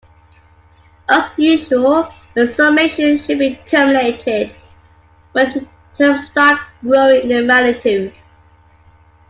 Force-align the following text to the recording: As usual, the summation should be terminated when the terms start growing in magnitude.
As 1.07 1.29
usual, 1.37 2.11
the 2.33 2.47
summation 2.47 3.19
should 3.19 3.37
be 3.37 3.61
terminated 3.67 4.51
when 5.33 5.47
the 5.51 5.67
terms 5.93 6.25
start 6.25 6.59
growing 6.81 7.29
in 7.29 7.45
magnitude. 7.45 8.17